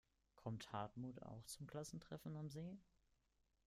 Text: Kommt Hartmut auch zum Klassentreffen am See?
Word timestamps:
Kommt 0.35 0.71
Hartmut 0.71 1.21
auch 1.21 1.45
zum 1.45 1.67
Klassentreffen 1.67 2.35
am 2.35 2.49
See? 2.49 2.79